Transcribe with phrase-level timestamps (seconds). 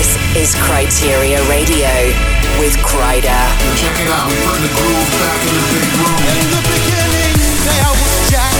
[0.00, 1.92] This is Kryteria Radio
[2.56, 3.44] with Kryder.
[3.76, 6.16] Check it out, we bring the groove back in the big room.
[6.40, 7.36] In the beginning,
[7.68, 8.56] there was Jack,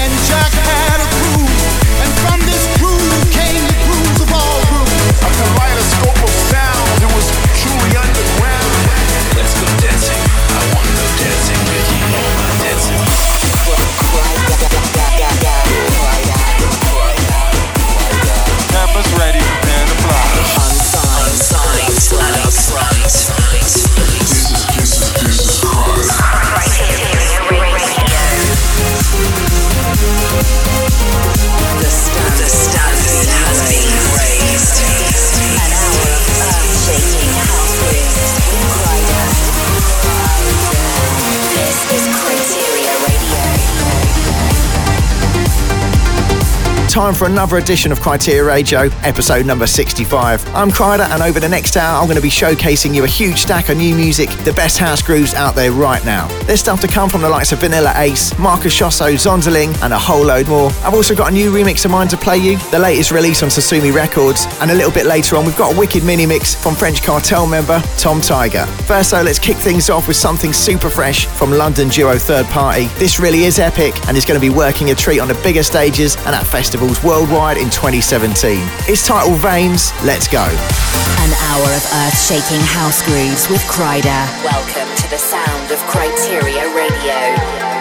[0.00, 1.60] and Jack had a groove,
[2.00, 2.61] and from this
[46.92, 50.46] Time for another edition of Kryteria Radio, episode number 65.
[50.54, 53.38] I'm Kryder, and over the next hour, I'm going to be showcasing you a huge
[53.38, 56.28] stack of new music, the best house grooves out there right now.
[56.42, 59.98] There's stuff to come from the likes of Vanilla Ace, Marcus Schossow, Zonderling, and a
[59.98, 60.68] whole load more.
[60.84, 63.48] I've also got a new remix of mine to play you, the latest release on
[63.48, 66.74] Sosumi Records, and a little bit later on, we've got a wicked mini mix from
[66.74, 68.66] French Cartel member Tom Tiger.
[68.84, 72.88] First, though, let's kick things off with something super fresh from London duo Third Party.
[72.98, 75.62] This really is epic, and is going to be working a treat on the bigger
[75.62, 78.58] stages and at festivals worldwide in 2017.
[78.88, 79.92] It's titled Veins.
[80.02, 80.42] Let's go.
[80.42, 84.26] An hour of earth-shaking house grooves with Kryder.
[84.42, 87.71] Welcome to the sound of Kryteria Radio.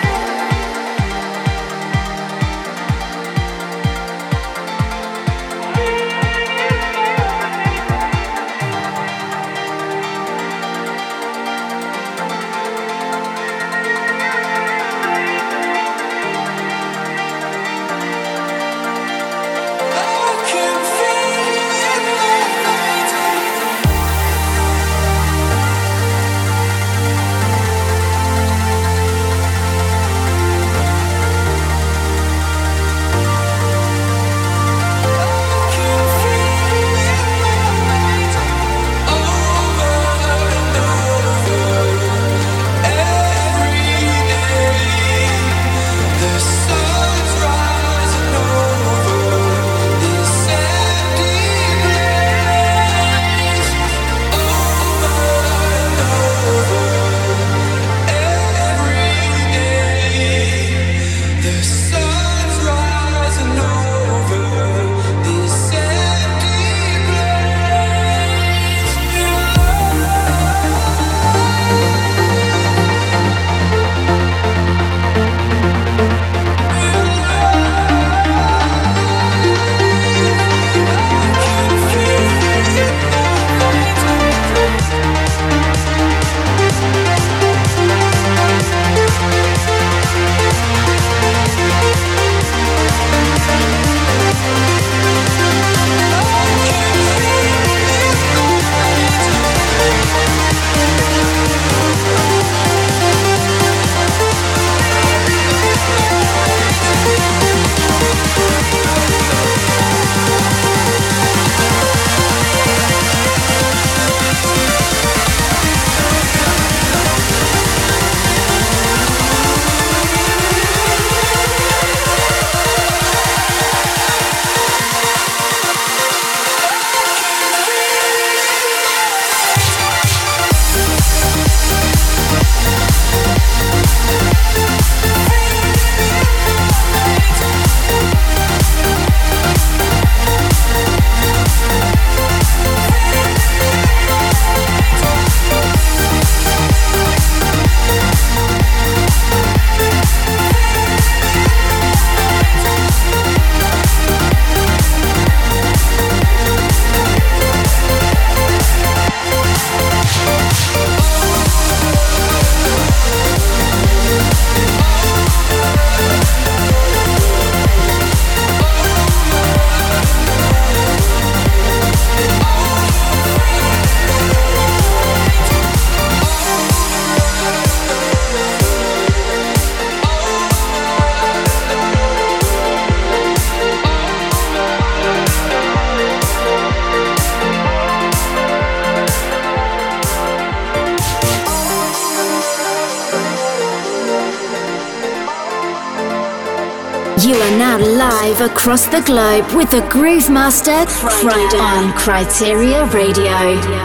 [198.61, 203.80] Across the globe with the Groove Master Kryder on Kryteria Radio.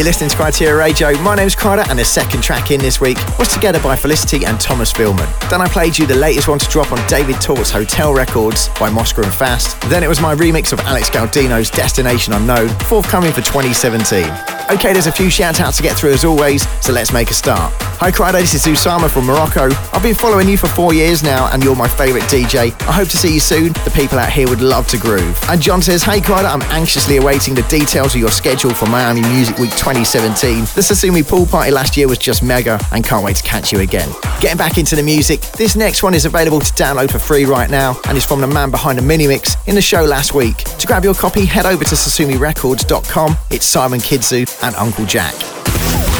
[0.00, 1.12] You're listening to Kryteria Radio.
[1.20, 4.58] My name's Kryder, and the second track in this week was Together by Felicity and
[4.58, 5.28] Thomas Philman.
[5.50, 8.88] Then I played you the latest one to drop on David Tort's Hotel Records by
[8.88, 9.78] Mosca and Fast.
[9.90, 14.59] Then it was my remix of Alex Gaudino's Destination Unknown, forthcoming for 2017.
[14.70, 17.34] Okay, there's a few shout outs to get through as always, so let's make a
[17.34, 17.72] start.
[17.98, 19.68] Hi Kryder, this is Usama from Morocco.
[19.92, 22.70] I've been following you for four years now, and you're my favourite DJ.
[22.82, 23.72] I hope to see you soon.
[23.72, 25.36] The people out here would love to groove.
[25.48, 29.22] And John says, Hey Kryder, I'm anxiously awaiting the details of your schedule for Miami
[29.22, 30.60] Music Week 2017.
[30.60, 33.80] The Sosumi pool party last year was just mega and can't wait to catch you
[33.80, 34.08] again.
[34.40, 37.68] Getting back into the music, this next one is available to download for free right
[37.68, 40.58] now and is from the man behind the mini mix in the show last week.
[40.58, 43.36] To grab your copy, head over to sosumirecords.com.
[43.50, 45.34] It's Simon Kidzu and Uncle Jack.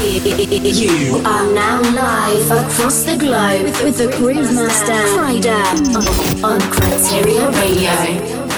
[0.03, 8.50] You are now live across the globe with the Groove Master Kryder on, Kryteria Radio.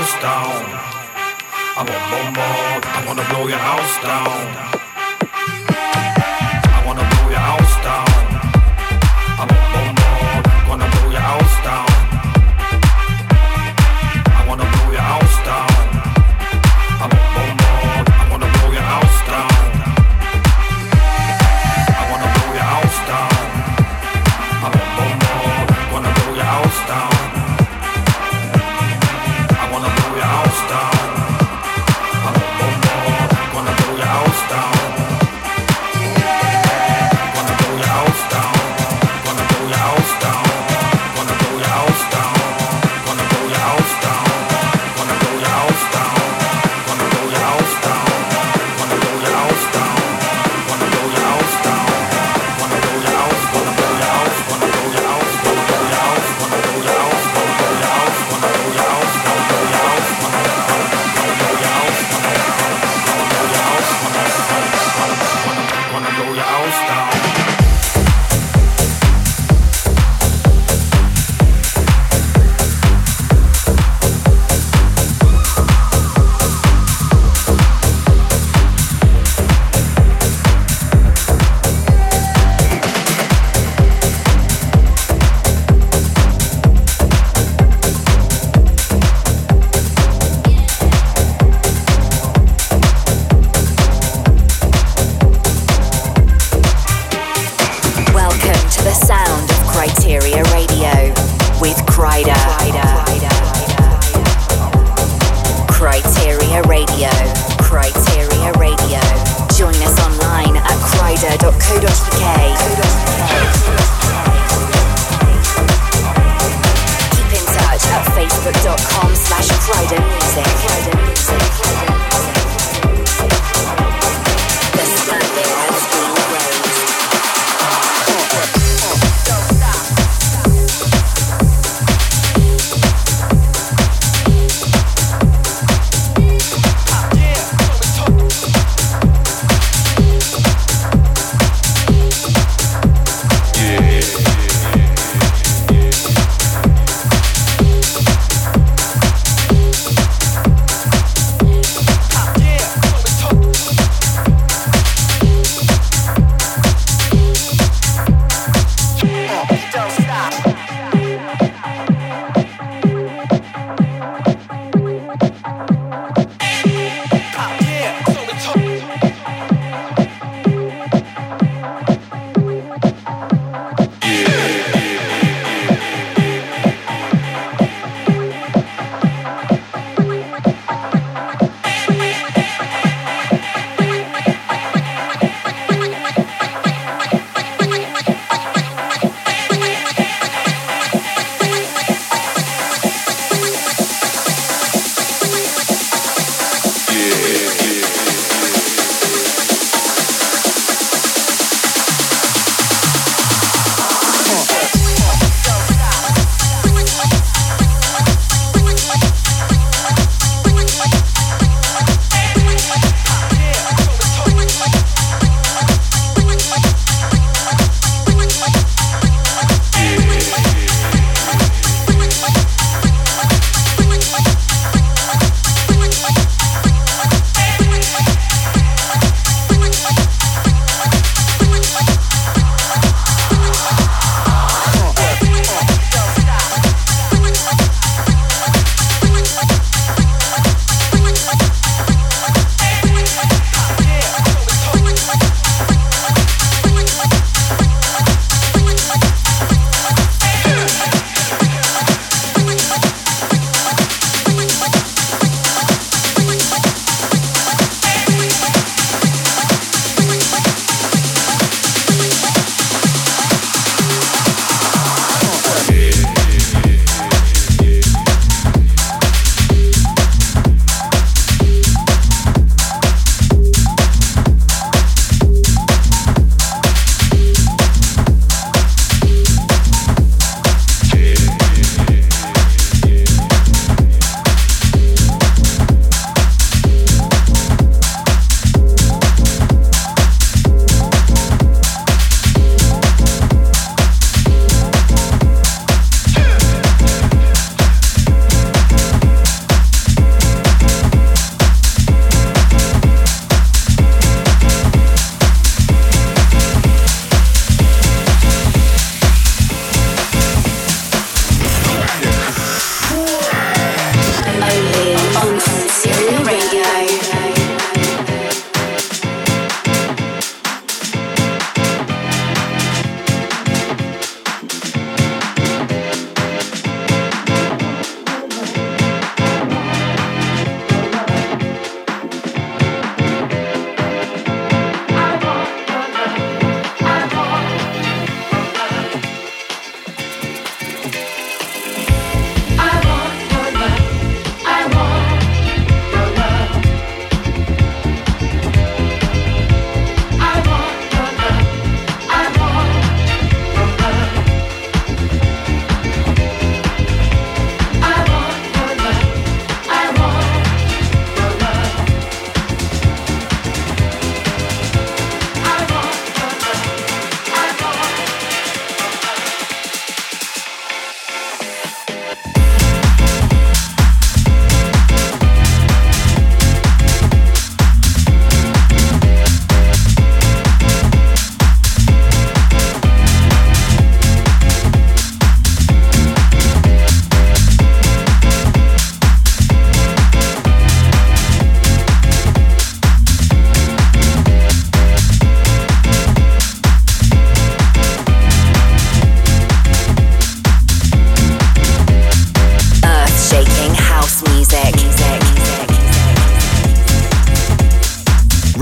[0.00, 0.64] house down.
[1.76, 2.80] I want more, more.
[2.96, 4.89] I wanna blow your house down.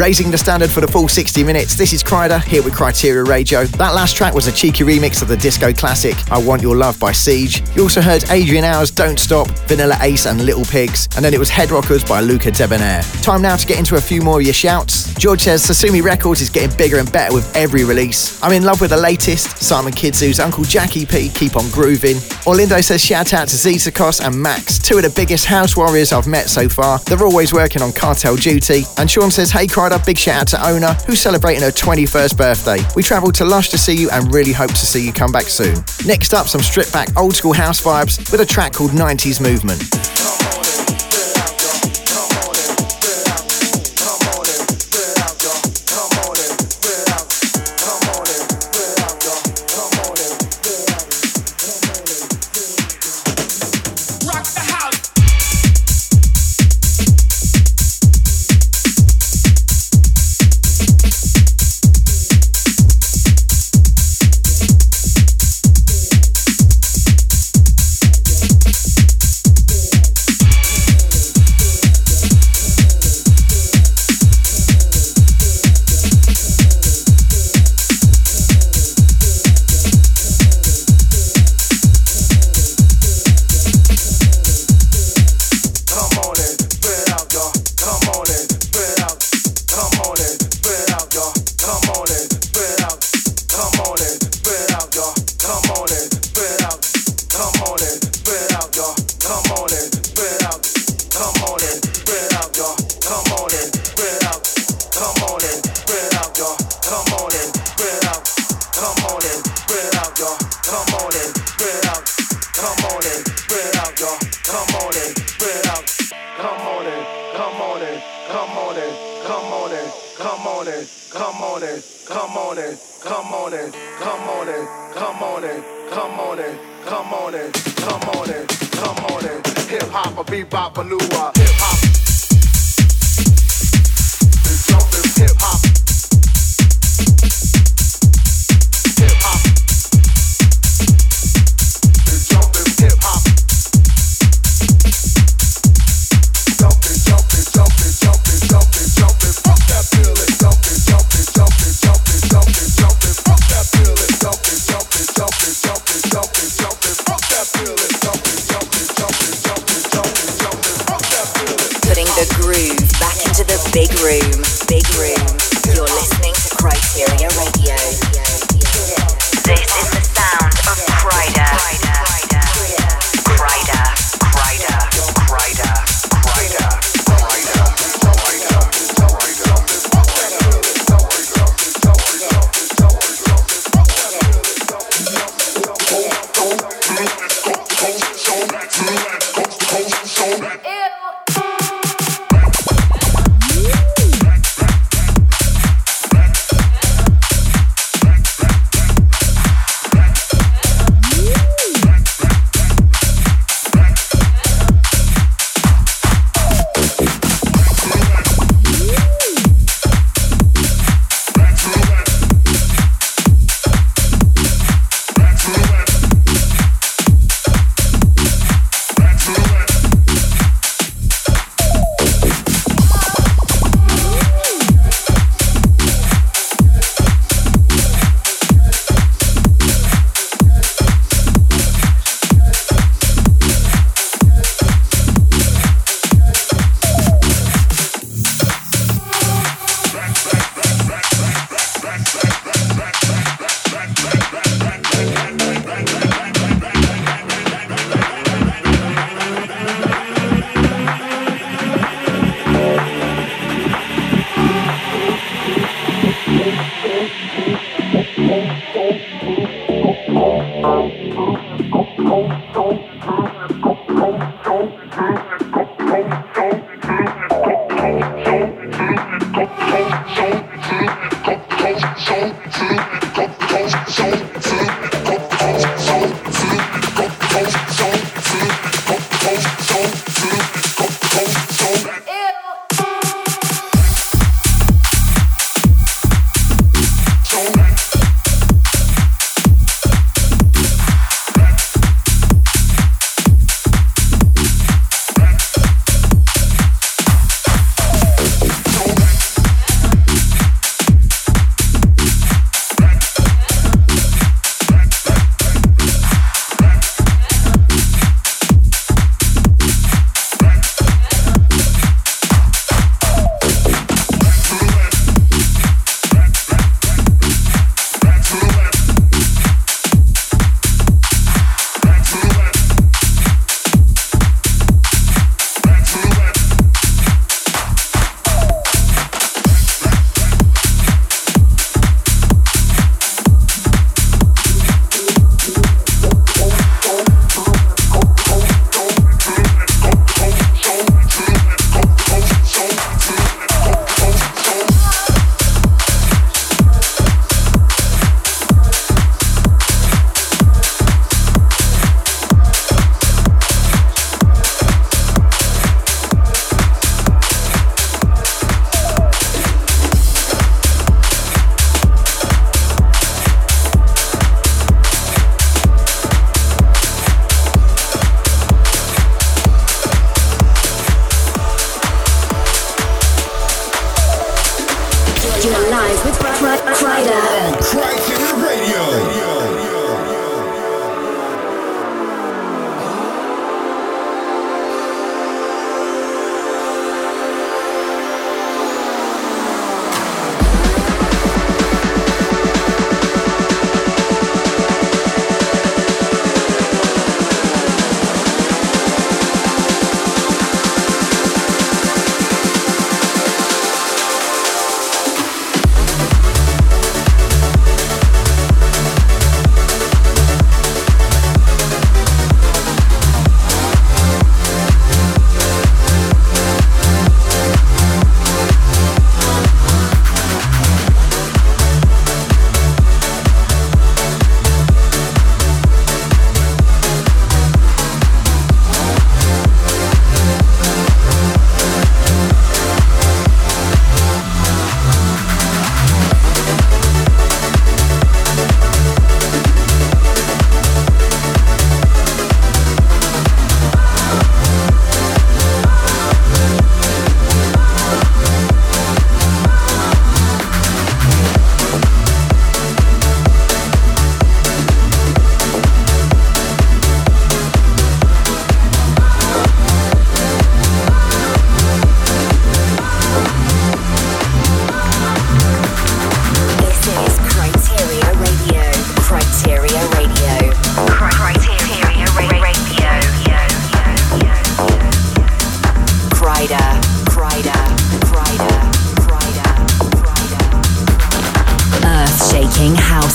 [0.09, 3.64] Raising the standard for the full 60 minutes, this is Kryder here with Kryteria Radio.
[3.64, 6.99] That last track was a cheeky remix of the disco classic I Want Your Love
[6.99, 7.62] by Chic.
[7.77, 11.38] You also heard Adrian Hour's Don't Stop, Vanilla Ace and Little Pigs, and then it
[11.38, 13.03] was Head Rockers by Luca Debonair.
[13.21, 15.08] Time now to get into a few more of your shouts.
[15.18, 18.40] George says Sosumi Records is getting bigger and better with every release.
[18.40, 22.16] I'm in love with the latest, Simon Kidzu's Uncle Jackie P, Keep On Grooving.
[22.46, 26.28] Orlindo says shout out to Zizakos and Max, two of the biggest house warriors I've
[26.28, 27.00] met so far.
[27.00, 28.85] They're always working on cartel duty.
[28.96, 32.78] And Sean says, Hey Kryder, big shout out to Ona, who's celebrating her 21st birthday.
[32.94, 35.48] We travelled to Lush to see you and really hope to see you come back
[35.48, 35.85] soon.
[36.07, 40.17] Next up, some stripped back old school house vibes with a track called 90s Movement.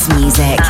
[0.09, 0.62] music.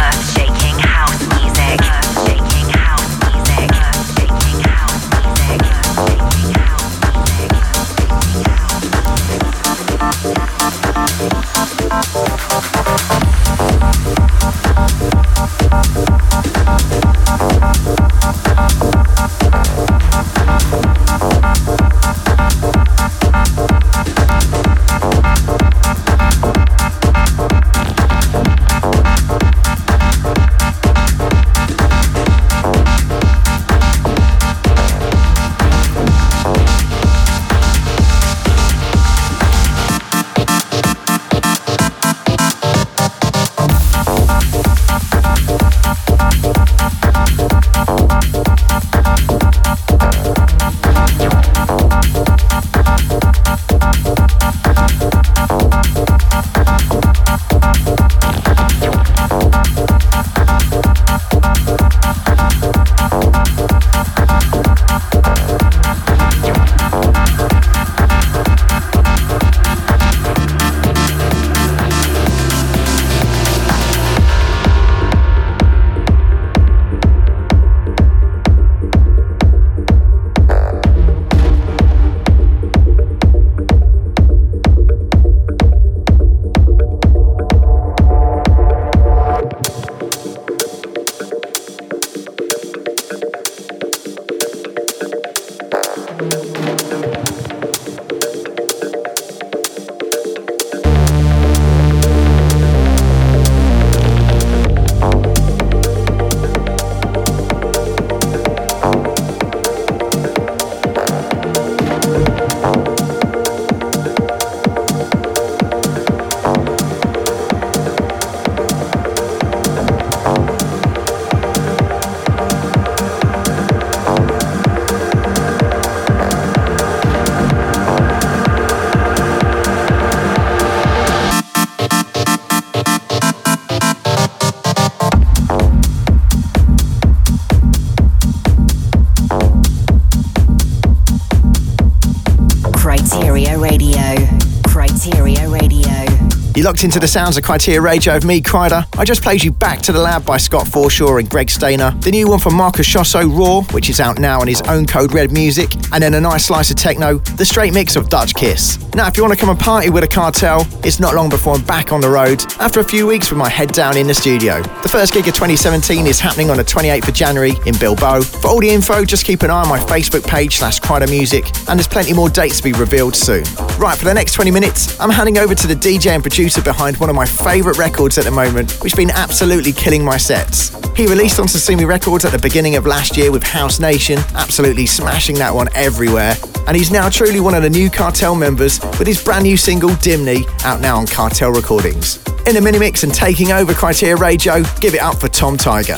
[146.73, 148.83] Locked into the sounds of Kryteria Radio of me, Kryder.
[148.97, 151.91] I just played you Back to the Lab by Scott Forshaw and Greg Stainer.
[151.99, 155.13] The new one from Marcus Schossow, Raw, which is out now on his own Code
[155.13, 155.75] Red music.
[155.91, 158.79] And then a nice slice of techno, the straight mix of Dutch Kiss.
[158.95, 161.53] Now, if you want to come and party with a cartel, it's not long before
[161.53, 164.15] I'm back on the road after a few weeks with my head down in the
[164.15, 164.63] studio.
[164.81, 168.21] The first gig of 2017 is happening on the 28th of January in Bilbao.
[168.21, 171.45] For all the info, just keep an eye on my Facebook page slash Kryder Music,
[171.69, 173.43] and there's plenty more dates to be revealed soon.
[173.83, 176.95] Right, for the next 20 minutes, I'm handing over to the DJ and producer behind
[176.95, 180.69] one of my favourite records at the moment, which has been absolutely killing my sets.
[180.95, 184.85] He released on Sosumi Records at the beginning of last year with House Nation, absolutely
[184.85, 186.35] smashing that one everywhere.
[186.65, 189.89] And he's now truly one of the new Cartel members with his brand new single
[189.89, 192.23] Dimney out now on Cartel Recordings.
[192.47, 195.97] In the mini mix and taking over Kryteria Radio, give it up for Tom Tiger.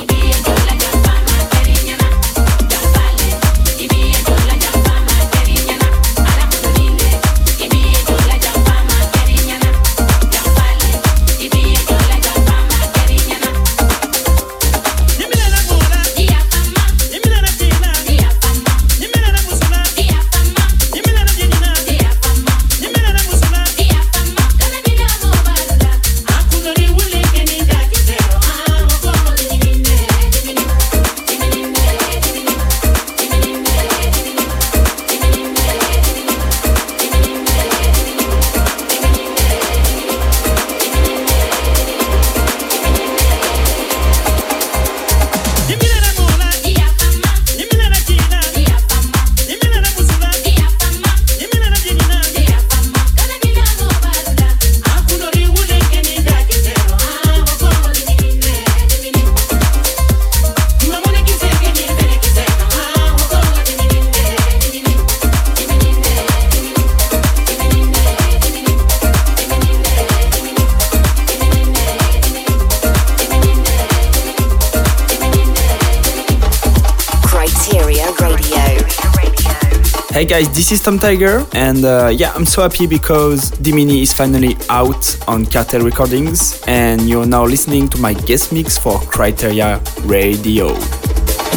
[80.25, 84.11] Hey guys, this is Tom Tiger, and uh, yeah, I'm so happy because Dimini is
[84.11, 89.79] finally out on Cartel Recordings, and you're now listening to my guest mix for Kryteria
[90.09, 90.73] Radio.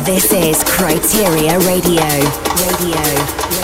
[0.05, 2.05] This is Kryteria Radio.
[2.61, 2.99] Radio.
[3.49, 3.58] Radio.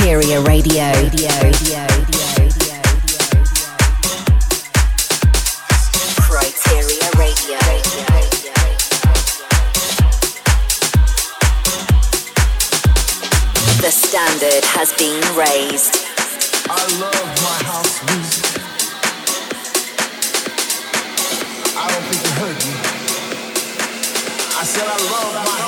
[0.00, 0.92] Kryteria Radio.
[0.94, 2.80] Radio, radio, radio
[6.24, 7.58] Kryteria Radio.
[13.76, 15.94] The standard has been raised.
[16.70, 18.56] I love my house music.
[21.76, 22.72] I don't think it hurt me.
[24.56, 25.59] I said I love my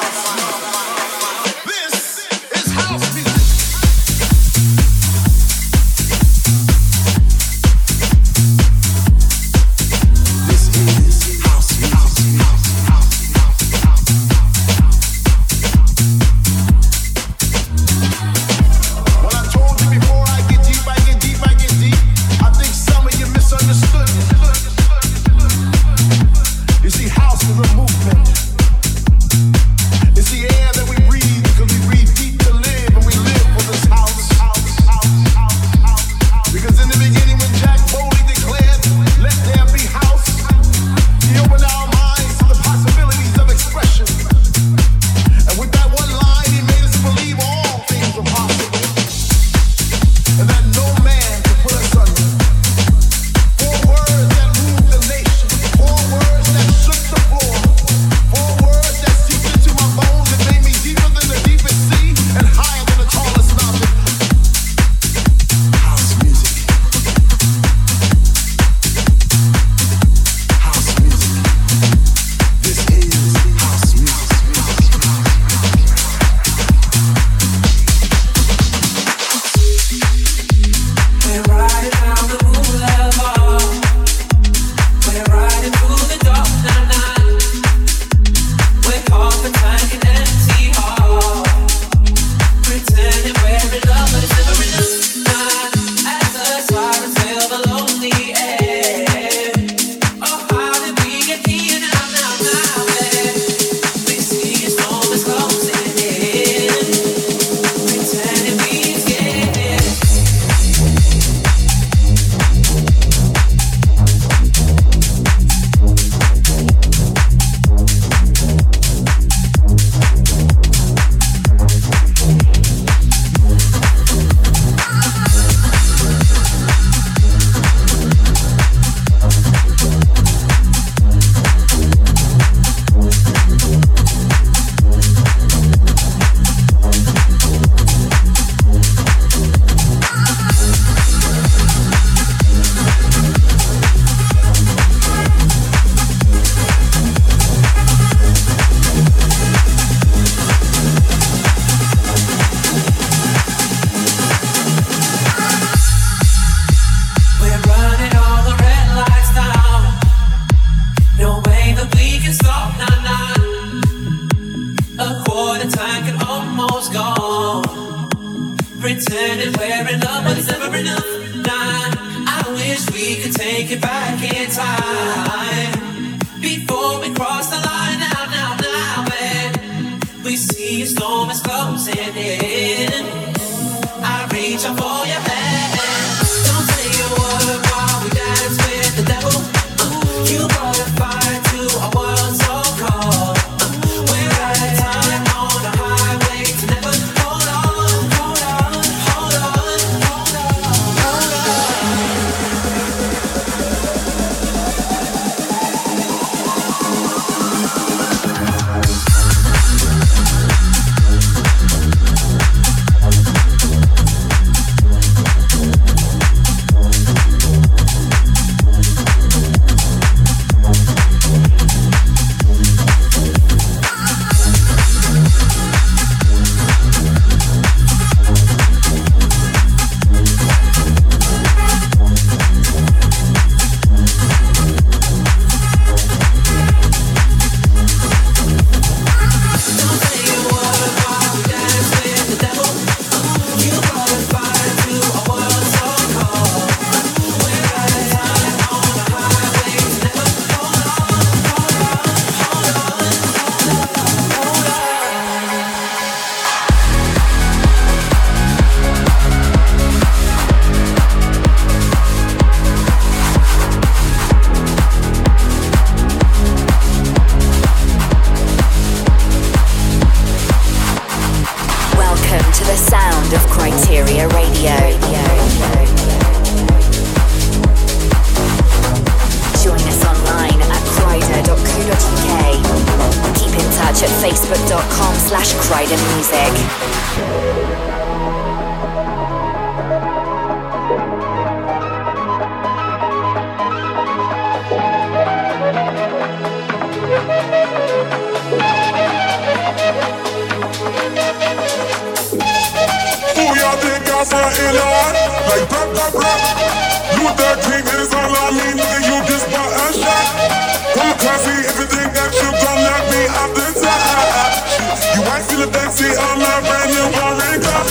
[315.42, 317.84] Back the backseat on my brand new orange car,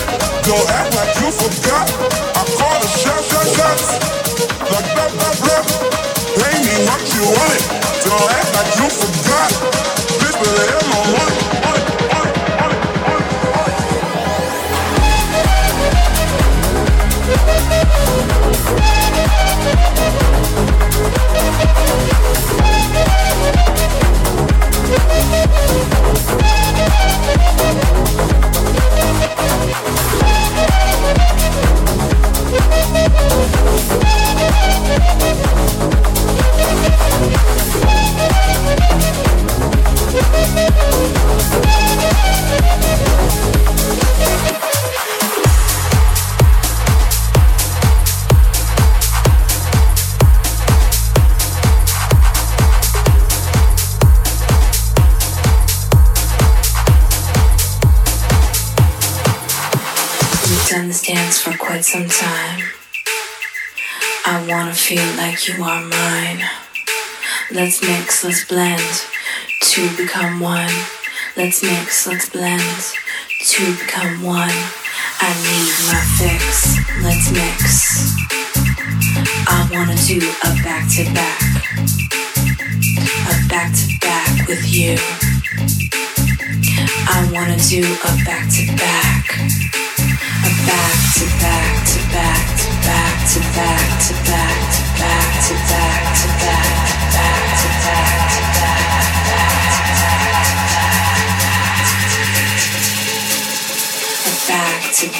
[0.43, 1.91] Don't act like you forgot.
[2.37, 3.87] I call the shots, shots, shots.
[4.71, 5.63] Like, blah, blah, blah.
[6.39, 7.63] Pay me what you want it.
[8.05, 9.20] Don't act like you forgot.
[64.91, 66.43] feel like you are mine.
[67.49, 68.83] Let's mix, let's blend
[69.61, 70.73] to become one.
[71.37, 72.83] Let's mix, let's blend
[73.39, 74.57] to become one.
[75.21, 76.75] I need my fix,
[77.05, 78.17] let's mix.
[79.47, 81.39] I wanna do a back to back,
[83.31, 84.97] a back to back with you.
[87.07, 89.70] I wanna do a back to back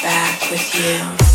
[0.01, 1.31] back with you.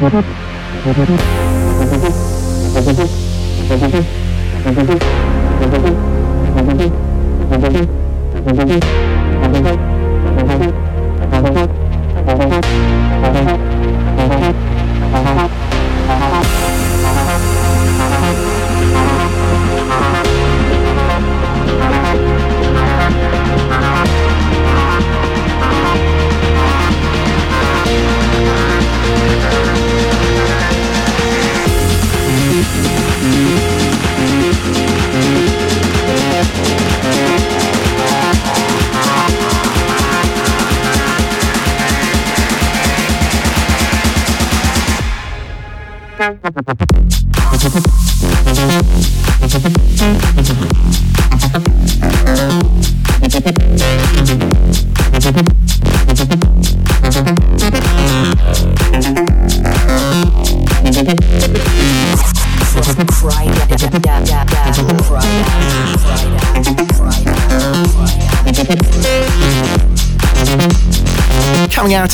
[0.00, 0.24] Coming
[4.88, 5.29] out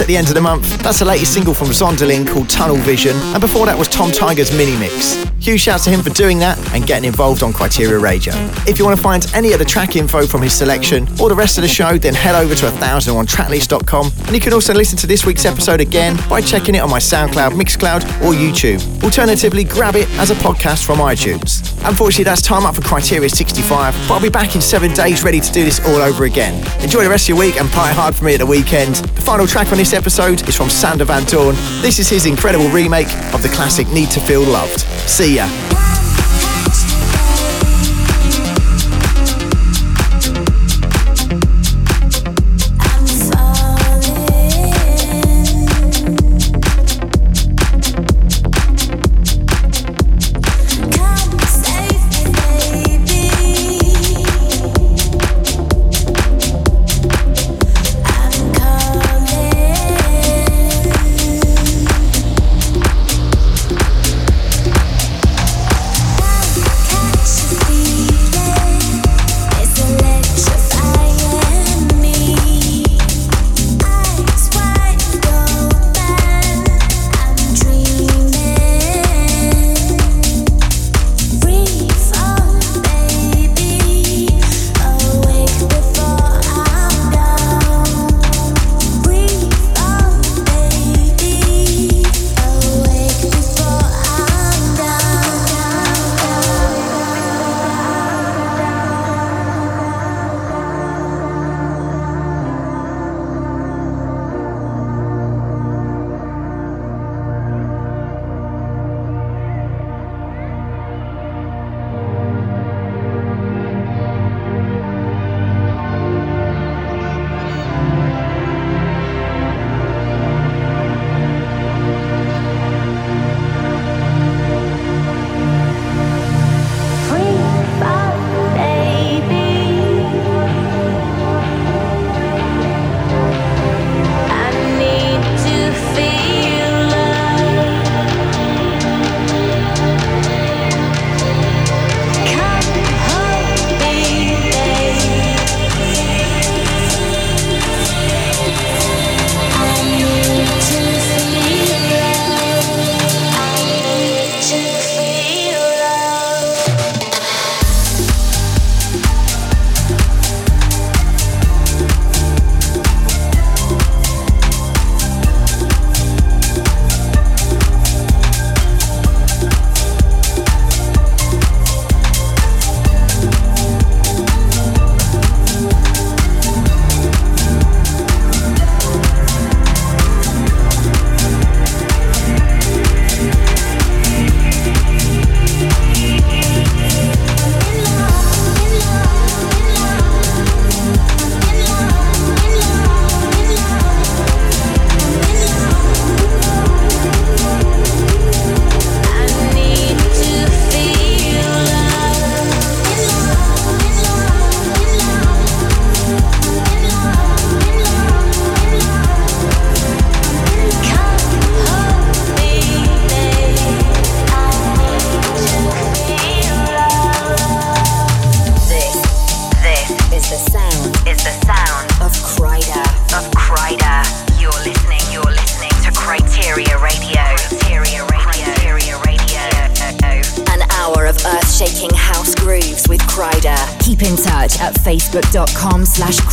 [0.07, 3.17] at the end of the month, that's the latest single from Zonderling called Tunnel Vision,
[3.17, 5.15] and before that was Tom Tiger's mini mix.
[5.41, 8.33] Huge shouts to him for doing that and getting involved on Kryteria Radio.
[8.69, 11.35] If you want to find any of the track info from his selection or the
[11.35, 14.13] rest of the show, then head over to 1000 on tracklist.com.
[14.27, 17.01] And you can also listen to this week's episode again by checking it on my
[17.01, 18.81] SoundCloud, Mixcloud, or YouTube.
[19.03, 21.66] Alternatively, grab it as a podcast from iTunes.
[21.87, 25.39] Unfortunately, that's time up for Kryteria 65, but I'll be back in seven days ready
[25.39, 26.55] to do this all over again.
[26.83, 28.97] Enjoy the rest of your week and party hard for me at the weekend.
[28.97, 31.55] The final track on this episode is from Sander Van Doorn.
[31.83, 34.81] This is his incredible remake of the classic Need to Feel Loved.
[35.09, 35.76] See ya.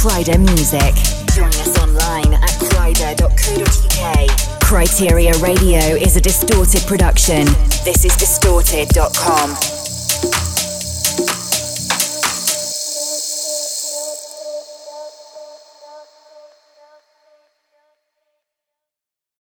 [0.04, 0.94] Kryder Music.
[1.34, 4.30] Join us online at kryder.co.uk.
[4.60, 7.46] Kryteria Radio is a distorted production.
[7.46, 7.63] This is distorted.com.